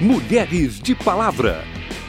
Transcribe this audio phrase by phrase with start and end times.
[0.00, 1.64] Mulheres de Palavra.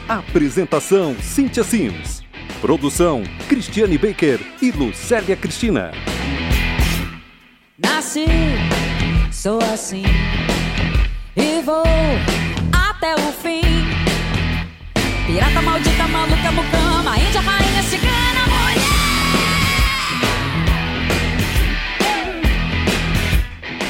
[0.08, 2.22] Apresentação: Cíntia Sims.
[2.60, 5.90] Produção: Cristiane Baker e Lucélia Cristina.
[7.76, 8.26] Nasci,
[9.32, 10.04] sou assim
[11.36, 11.82] e vou
[12.72, 13.60] até o fim.
[15.26, 18.09] Pirata maldita, maluca, mucama, índia, rainha, cigana,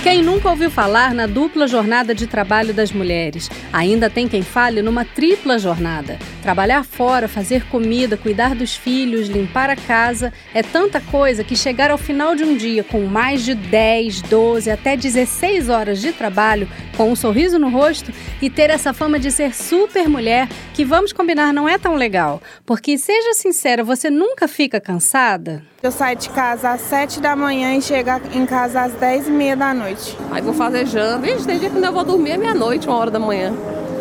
[0.02, 3.50] Quem nunca ouviu falar na dupla jornada de trabalho das mulheres?
[3.70, 6.18] Ainda tem quem fale numa tripla jornada.
[6.42, 11.90] Trabalhar fora, fazer comida, cuidar dos filhos, limpar a casa é tanta coisa que chegar
[11.90, 16.66] ao final de um dia com mais de 10, 12, até 16 horas de trabalho,
[16.96, 21.12] com um sorriso no rosto e ter essa fama de ser super mulher, que vamos
[21.12, 22.40] combinar não é tão legal.
[22.64, 25.62] Porque, seja sincera, você nunca fica cansada?
[25.82, 29.30] Eu saio de casa às 7 da manhã e chego em casa às 10 e
[29.30, 29.89] meia da noite.
[30.30, 31.18] Aí vou fazer janta.
[31.18, 33.52] Vixe, tem dia que eu vou dormir meia-noite, uma hora da manhã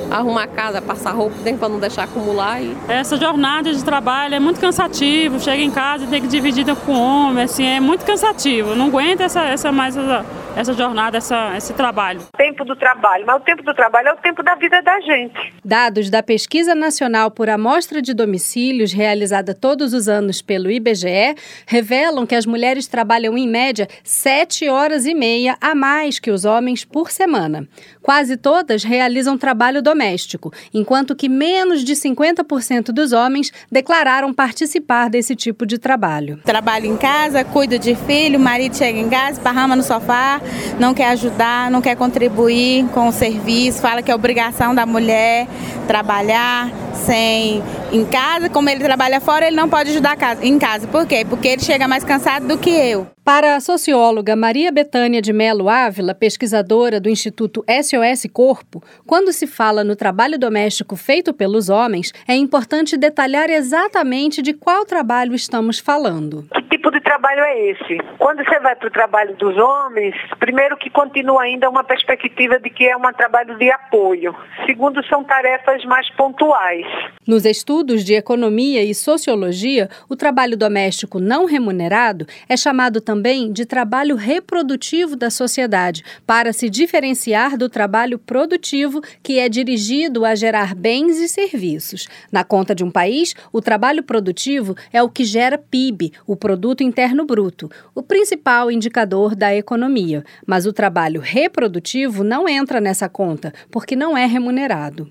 [0.10, 2.62] arrumar a casa, passar roupa dentro para não deixar acumular.
[2.62, 2.76] E...
[2.88, 5.40] Essa jornada de trabalho é muito cansativo.
[5.40, 8.76] Chega em casa e tem que dividir com o homem, assim, é muito cansativo.
[8.76, 10.26] Não aguenta essa, essa mais essa,
[10.60, 12.20] essa jornada, essa, esse trabalho.
[12.38, 15.54] Tempo do trabalho, mas o tempo do trabalho é o tempo da vida da gente.
[15.64, 21.36] Dados da Pesquisa Nacional por Amostra de Domicílios, realizada todos os anos pelo IBGE,
[21.66, 26.44] revelam que as mulheres trabalham em média sete horas e meia a mais que os
[26.44, 27.66] homens por semana.
[28.02, 35.38] Quase todas realizam trabalho doméstico, enquanto que menos de 50% dos homens declararam participar desse
[35.38, 36.42] tipo de trabalho.
[36.44, 40.42] Trabalho em casa, cuido de filho, marido chega em casa, parrama no sofá,
[40.80, 45.48] não quer ajudar, não quer contribuir com o serviço, fala que é obrigação da mulher
[45.88, 50.88] trabalhar sem em casa, como ele trabalha fora, ele não pode ajudar em casa.
[50.88, 51.26] Por quê?
[51.28, 53.08] Porque ele chega mais cansado do que eu.
[53.24, 59.48] Para a socióloga Maria Betânia de Melo Ávila, pesquisadora do Instituto SOS Corpo, quando se
[59.48, 65.80] fala no trabalho doméstico feito pelos homens, é importante detalhar exatamente de qual trabalho estamos
[65.80, 66.48] falando.
[66.70, 67.98] Que tipo de trabalho é esse?
[68.18, 72.70] Quando você vai para o trabalho dos homens, primeiro que continua ainda uma perspectiva de
[72.70, 74.34] que é um trabalho de apoio.
[74.66, 76.86] Segundo, são tarefas mais pontuais.
[77.28, 83.66] Nos estudos de economia e sociologia, o trabalho doméstico não remunerado é chamado também de
[83.66, 90.74] trabalho reprodutivo da sociedade, para se diferenciar do trabalho produtivo, que é dirigido a gerar
[90.74, 92.08] bens e serviços.
[92.32, 96.82] Na conta de um país, o trabalho produtivo é o que gera PIB, o produto
[96.82, 100.24] interno bruto, o principal indicador da economia.
[100.46, 105.10] Mas o trabalho reprodutivo não entra nessa conta, porque não é remunerado.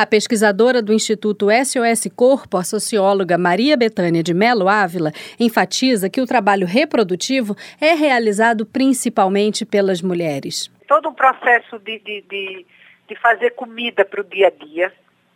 [0.00, 6.22] A pesquisadora do Instituto SOS Corpo, a socióloga Maria Betânia de Melo Ávila, enfatiza que
[6.22, 10.70] o trabalho reprodutivo é realizado principalmente pelas mulheres.
[10.88, 12.66] Todo um processo de, de, de,
[13.08, 14.90] de fazer comida para o dia a dia,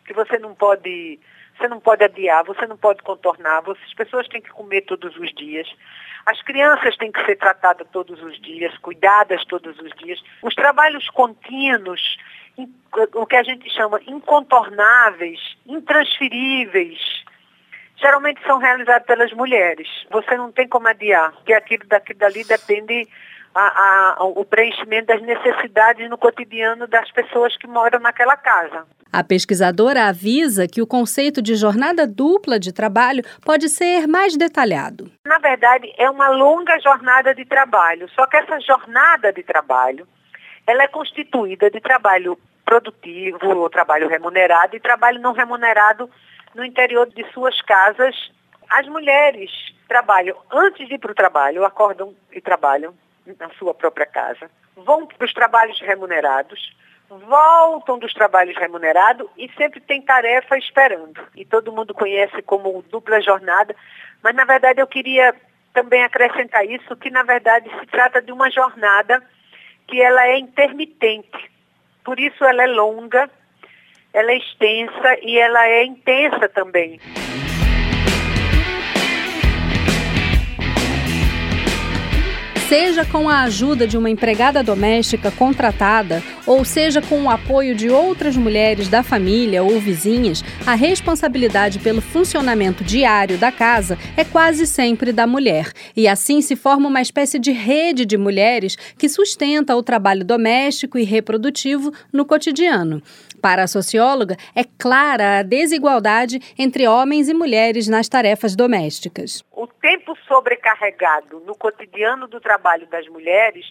[0.06, 1.20] que você não pode
[1.56, 5.16] você não pode adiar, você não pode contornar, você, as pessoas têm que comer todos
[5.16, 5.68] os dias.
[6.26, 10.22] As crianças têm que ser tratadas todos os dias, cuidadas todos os dias.
[10.42, 12.16] Os trabalhos contínuos
[13.14, 17.24] o que a gente chama incontornáveis, intransferíveis,
[17.96, 19.88] geralmente são realizados pelas mulheres.
[20.10, 23.08] Você não tem como adiar, porque aquilo daquilo dali depende
[23.54, 28.84] a, a, o preenchimento das necessidades no cotidiano das pessoas que moram naquela casa.
[29.12, 35.08] A pesquisadora avisa que o conceito de jornada dupla de trabalho pode ser mais detalhado.
[35.24, 40.06] Na verdade, é uma longa jornada de trabalho, só que essa jornada de trabalho
[40.66, 46.10] ela é constituída de trabalho produtivo, ou trabalho remunerado e trabalho não remunerado
[46.54, 48.16] no interior de suas casas.
[48.68, 49.50] As mulheres
[49.86, 52.94] trabalham antes de ir para o trabalho, acordam e trabalham
[53.38, 56.76] na sua própria casa, vão para os trabalhos remunerados,
[57.08, 61.20] voltam dos trabalhos remunerados e sempre tem tarefa esperando.
[61.34, 63.74] E todo mundo conhece como dupla jornada,
[64.22, 65.34] mas na verdade eu queria
[65.72, 69.22] também acrescentar isso, que na verdade se trata de uma jornada
[69.86, 71.50] que ela é intermitente.
[72.04, 73.30] Por isso ela é longa,
[74.12, 77.00] ela é extensa e ela é intensa também.
[82.76, 87.88] Seja com a ajuda de uma empregada doméstica contratada, ou seja com o apoio de
[87.88, 94.66] outras mulheres da família ou vizinhas, a responsabilidade pelo funcionamento diário da casa é quase
[94.66, 95.70] sempre da mulher.
[95.96, 100.98] E assim se forma uma espécie de rede de mulheres que sustenta o trabalho doméstico
[100.98, 103.00] e reprodutivo no cotidiano.
[103.44, 109.44] Para a socióloga, é clara a desigualdade entre homens e mulheres nas tarefas domésticas.
[109.52, 113.66] O tempo sobrecarregado no cotidiano do trabalho das mulheres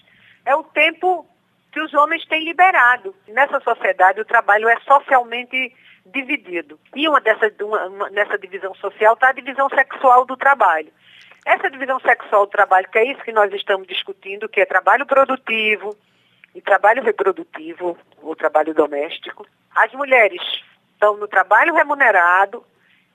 [0.45, 1.25] é o tempo
[1.71, 3.15] que os homens têm liberado.
[3.29, 5.75] Nessa sociedade, o trabalho é socialmente
[6.05, 6.79] dividido.
[6.95, 10.93] E uma dessa, uma, uma, nessa divisão social está a divisão sexual do trabalho.
[11.47, 15.07] Essa divisão sexual do trabalho, que é isso que nós estamos discutindo, que é trabalho
[15.07, 15.97] produtivo
[16.55, 19.45] e trabalho reprodutivo, ou trabalho doméstico.
[19.75, 20.41] As mulheres
[20.93, 22.63] estão no trabalho remunerado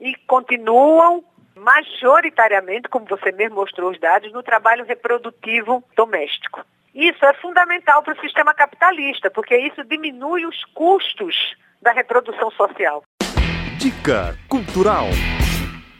[0.00, 1.24] e continuam
[1.54, 6.64] majoritariamente, como você mesmo mostrou os dados, no trabalho reprodutivo doméstico.
[6.94, 13.02] Isso é fundamental para o sistema capitalista, porque isso diminui os custos da reprodução social.
[13.78, 15.06] Dica Cultural.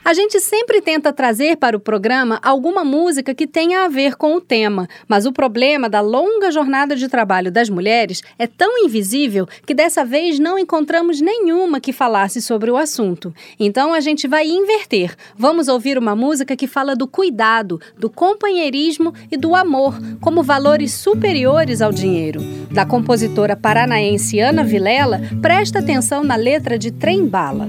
[0.09, 4.37] A gente sempre tenta trazer para o programa alguma música que tenha a ver com
[4.37, 9.47] o tema, mas o problema da longa jornada de trabalho das mulheres é tão invisível
[9.67, 13.35] que dessa vez não encontramos nenhuma que falasse sobre o assunto.
[13.61, 15.15] Então a gente vai inverter.
[15.37, 20.95] Vamos ouvir uma música que fala do cuidado, do companheirismo e do amor como valores
[20.95, 22.41] superiores ao dinheiro.
[22.71, 27.69] Da compositora paranaense Ana Vilela, presta atenção na letra de Trem Bala.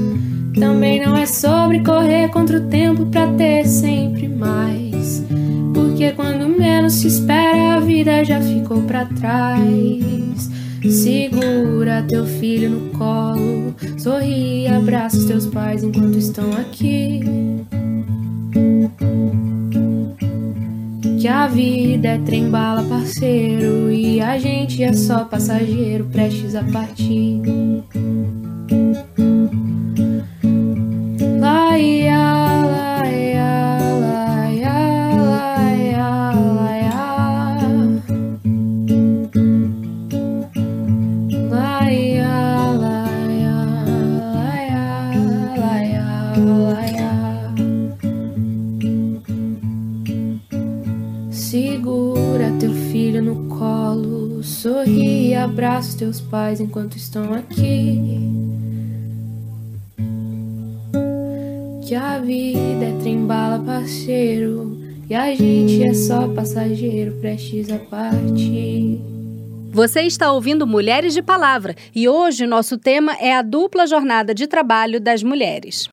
[0.61, 5.23] Também não é sobre correr contra o tempo pra ter sempre mais.
[5.73, 10.51] Porque quando menos se espera, a vida já ficou pra trás.
[10.87, 17.21] Segura teu filho no colo, sorri e abraça os teus pais enquanto estão aqui.
[21.19, 27.41] Que a vida é trem-bala, parceiro, e a gente é só passageiro prestes a partir.
[55.51, 57.99] Abraça os teus pais enquanto estão aqui.
[61.85, 64.79] Que a vida é trembala, parceiro,
[65.09, 69.01] e a gente é só passageiro prestes a partir.
[69.73, 74.47] Você está ouvindo Mulheres de Palavra e hoje nosso tema é a dupla jornada de
[74.47, 75.89] trabalho das mulheres.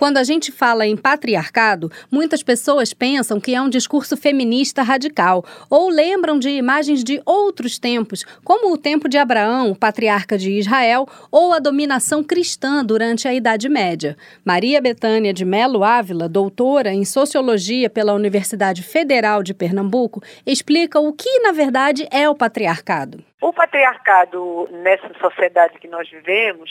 [0.00, 5.44] Quando a gente fala em patriarcado, muitas pessoas pensam que é um discurso feminista radical
[5.68, 11.06] ou lembram de imagens de outros tempos, como o tempo de Abraão, patriarca de Israel,
[11.30, 14.16] ou a dominação cristã durante a Idade Média.
[14.42, 21.12] Maria Betânia de Melo Ávila, doutora em sociologia pela Universidade Federal de Pernambuco, explica o
[21.12, 23.22] que, na verdade, é o patriarcado.
[23.38, 26.70] O patriarcado nessa sociedade que nós vivemos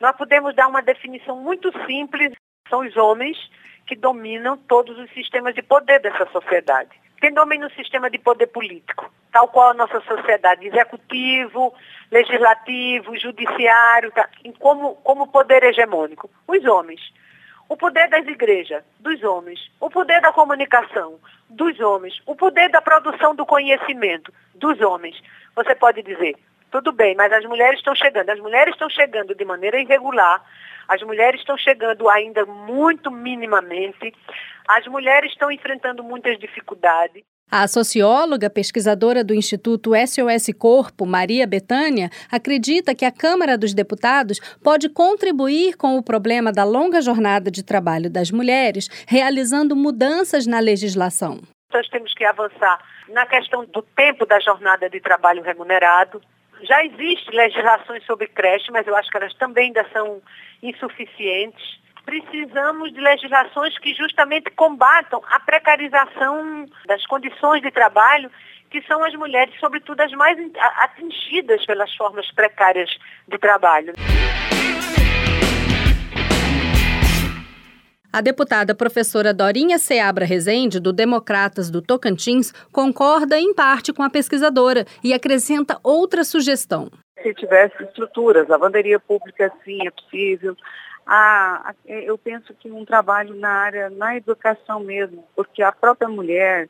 [0.00, 2.32] nós podemos dar uma definição muito simples.
[2.68, 3.36] São os homens
[3.86, 6.90] que dominam todos os sistemas de poder dessa sociedade.
[7.20, 11.74] Quem domina o sistema de poder político, tal qual a nossa sociedade, executivo,
[12.10, 14.26] legislativo, judiciário, tá,
[14.58, 16.30] como, como poder hegemônico?
[16.48, 17.00] Os homens.
[17.68, 19.70] O poder das igrejas, dos homens.
[19.78, 22.20] O poder da comunicação, dos homens.
[22.24, 25.20] O poder da produção do conhecimento, dos homens.
[25.54, 26.36] Você pode dizer,
[26.70, 28.30] tudo bem, mas as mulheres estão chegando.
[28.30, 30.42] As mulheres estão chegando de maneira irregular.
[30.88, 34.12] As mulheres estão chegando ainda muito minimamente.
[34.68, 37.22] As mulheres estão enfrentando muitas dificuldades.
[37.50, 44.38] A socióloga, pesquisadora do Instituto SOS Corpo, Maria Betânia, acredita que a Câmara dos Deputados
[44.62, 50.60] pode contribuir com o problema da longa jornada de trabalho das mulheres, realizando mudanças na
[50.60, 51.40] legislação.
[51.72, 56.20] Nós temos que avançar na questão do tempo da jornada de trabalho remunerado.
[56.62, 60.20] Já existem legislações sobre creche, mas eu acho que elas também ainda são
[60.62, 68.30] insuficientes precisamos de legislações que justamente combatam a precarização das condições de trabalho,
[68.68, 70.36] que são as mulheres, sobretudo as mais
[70.78, 72.90] atingidas pelas formas precárias
[73.28, 73.92] de trabalho.
[78.12, 84.10] A deputada professora Dorinha Seabra Rezende, do Democratas do Tocantins, concorda em parte com a
[84.10, 86.90] pesquisadora e acrescenta outra sugestão.
[87.22, 90.56] Se tivesse estruturas, a lavanderia pública sim é possível,
[91.06, 96.08] a, a, eu penso que um trabalho na área, na educação mesmo, porque a própria
[96.08, 96.68] mulher,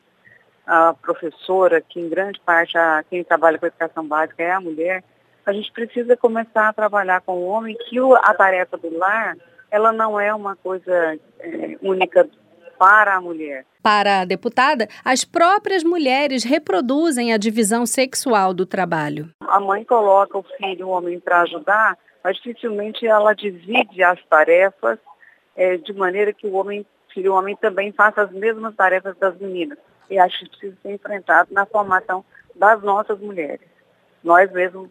[0.67, 5.03] a professora, que em grande parte a, quem trabalha com educação básica é a mulher,
[5.43, 9.35] a gente precisa começar a trabalhar com o homem que a tarefa do lar,
[9.71, 12.29] ela não é uma coisa é, única
[12.77, 13.65] para a mulher.
[13.81, 19.29] Para a deputada, as próprias mulheres reproduzem a divisão sexual do trabalho.
[19.41, 24.99] A mãe coloca o filho, o homem, para ajudar, mas dificilmente ela divide as tarefas
[25.55, 29.37] é, de maneira que o homem, que o homem também faça as mesmas tarefas das
[29.37, 29.77] meninas.
[30.09, 32.25] E acho que precisa ser enfrentado na formação
[32.55, 33.67] das nossas mulheres.
[34.23, 34.89] Nós mesmos,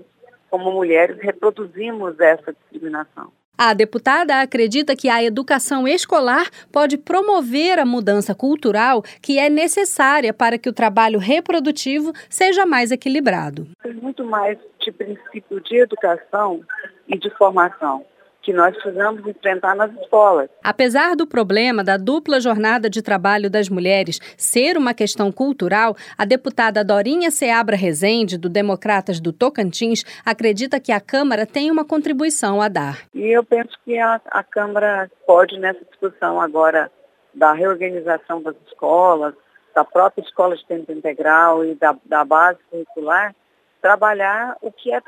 [0.49, 3.31] como mulheres, reproduzimos essa discriminação.
[3.62, 10.33] A deputada acredita que a educação escolar pode promover a mudança cultural que é necessária
[10.33, 13.69] para que o trabalho reprodutivo seja mais equilibrado.
[13.83, 16.62] Tem muito mais de princípio de educação
[17.07, 18.02] e de formação
[18.43, 20.49] que nós precisamos enfrentar nas escolas.
[20.65, 26.25] Apesar do problema da dupla jornada de trabalho das mulheres ser uma questão cultural, a
[26.25, 32.61] deputada Dorinha Seabra Rezende, do Democratas do Tocantins, acredita que a Câmara tem uma contribuição
[32.61, 32.99] a dar.
[33.15, 36.91] E eu penso que a, a Câmara pode, nessa discussão agora
[37.35, 39.35] da reorganização das escolas,
[39.75, 43.35] da própria escola de tempo integral e da, da base curricular,
[43.81, 45.01] trabalhar o que é,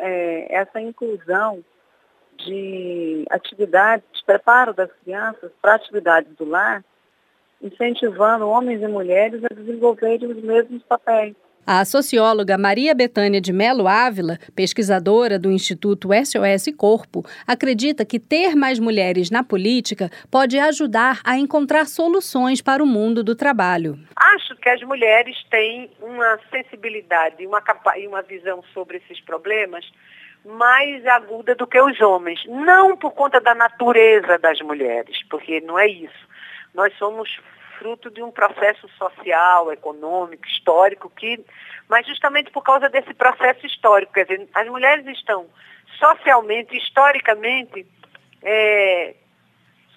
[0.00, 1.64] é essa inclusão
[2.38, 6.84] de atividades, de preparo das crianças para atividades do lar,
[7.62, 11.34] incentivando homens e mulheres a desenvolverem os mesmos papéis.
[11.66, 18.54] A socióloga Maria Betânia de Melo Ávila, pesquisadora do Instituto SOS Corpo, acredita que ter
[18.54, 23.98] mais mulheres na política pode ajudar a encontrar soluções para o mundo do trabalho.
[24.14, 27.62] Acho que as mulheres têm uma sensibilidade e uma,
[28.08, 29.90] uma visão sobre esses problemas
[30.44, 32.44] mais aguda do que os homens.
[32.46, 36.28] Não por conta da natureza das mulheres, porque não é isso.
[36.74, 37.40] Nós somos
[37.78, 41.44] fruto de um processo social, econômico, histórico, que,
[41.88, 44.12] mas justamente por causa desse processo histórico.
[44.12, 45.46] Quer dizer, as mulheres estão
[45.98, 47.86] socialmente, historicamente,
[48.42, 49.14] é,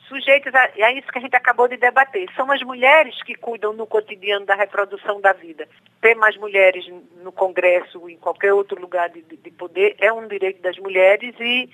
[0.08, 2.28] sujeitas a, isso que a gente acabou de debater.
[2.36, 5.68] São as mulheres que cuidam no cotidiano da reprodução da vida.
[6.02, 6.86] Ter mais mulheres
[7.22, 11.70] no Congresso, em qualquer outro lugar de, de poder, é um direito das mulheres e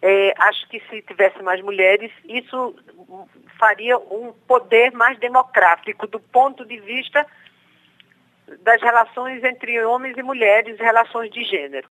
[0.00, 2.74] é, acho que se tivesse mais mulheres, isso
[3.58, 7.26] faria um poder mais democrático do ponto de vista
[8.60, 11.88] das relações entre homens e mulheres, relações de gênero.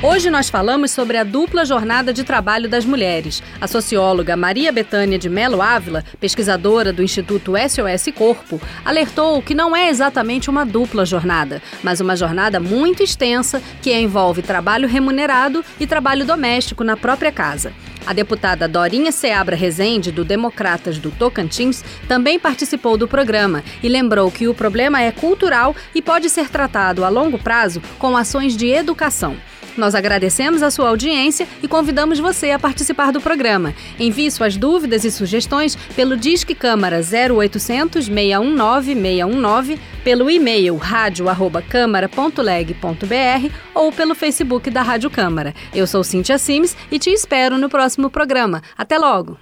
[0.00, 3.42] Hoje nós falamos sobre a dupla jornada de trabalho das mulheres.
[3.60, 9.74] A socióloga Maria Betânia de Melo Ávila, pesquisadora do Instituto SOS Corpo, alertou que não
[9.74, 15.86] é exatamente uma dupla jornada, mas uma jornada muito extensa que envolve trabalho remunerado e
[15.86, 17.72] trabalho doméstico na própria casa.
[18.06, 24.30] A deputada Dorinha Seabra Rezende, do Democratas do Tocantins, também participou do programa e lembrou
[24.30, 28.68] que o problema é cultural e pode ser tratado a longo prazo com ações de
[28.68, 29.36] educação.
[29.78, 33.72] Nós agradecemos a sua audiência e convidamos você a participar do programa.
[33.98, 43.92] Envie suas dúvidas e sugestões pelo Disque Câmara 0800 619 619, pelo e-mail radio@câmara.leg.br ou
[43.92, 45.54] pelo Facebook da Rádio Câmara.
[45.72, 48.60] Eu sou Cintia Sims e te espero no próximo programa.
[48.76, 49.38] Até logo.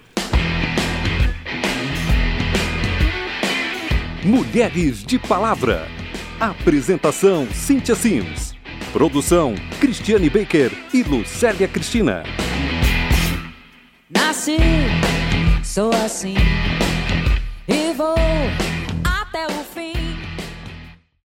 [4.23, 5.87] Mulheres de Palavra.
[6.39, 8.56] Apresentação Cintia Sims.
[8.97, 12.23] Produção Cristiane Baker e Lucélia Cristina.
[14.09, 14.57] Nasci,
[15.63, 16.33] sou assim
[17.67, 18.15] e vou